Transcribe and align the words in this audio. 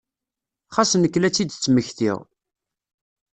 Xas 0.75 0.91
nekk 1.01 1.15
la 1.19 1.29
tt-id-tmektiɣ. 1.31 2.17